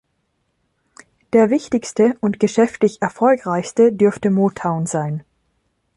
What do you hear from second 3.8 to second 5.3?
dürfte Motown sein.